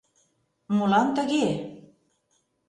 [0.77, 1.47] Молан тыге?»